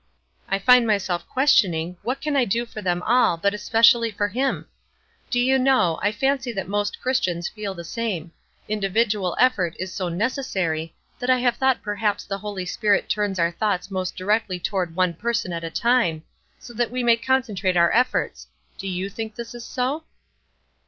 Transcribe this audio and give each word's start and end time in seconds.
I 0.49 0.57
find 0.57 0.87
myself 0.87 1.29
questioning, 1.29 1.95
What 2.01 2.21
can 2.21 2.35
I 2.35 2.43
do 2.43 2.65
for 2.65 2.81
them 2.81 3.03
all, 3.03 3.37
but 3.37 3.53
especially 3.53 4.09
for 4.09 4.29
him? 4.29 4.65
Do 5.29 5.39
you 5.39 5.59
know, 5.59 5.99
I 6.01 6.11
fancy 6.11 6.51
that 6.53 6.67
most 6.67 6.99
Christians 6.99 7.47
feel 7.47 7.75
the 7.75 7.83
same; 7.83 8.31
individual 8.67 9.37
effort 9.39 9.75
is 9.77 9.93
so 9.93 10.09
necessary 10.09 10.95
that 11.19 11.29
I 11.29 11.37
have 11.37 11.57
thought 11.57 11.83
perhaps 11.83 12.23
the 12.25 12.39
Holy 12.39 12.65
Spirit 12.65 13.09
turns 13.09 13.37
our 13.37 13.51
thoughts 13.51 13.91
most 13.91 14.15
directly 14.17 14.59
toward 14.59 14.95
one 14.95 15.13
person 15.13 15.53
at 15.53 15.63
a 15.63 15.69
time, 15.69 16.23
so 16.57 16.73
that 16.73 16.89
we 16.89 17.03
may 17.03 17.15
concentrate 17.15 17.77
our 17.77 17.93
efforts. 17.93 18.47
Do 18.79 18.87
you 18.87 19.07
think 19.07 19.35
this 19.35 19.53
is 19.53 19.63
so?" 19.63 20.03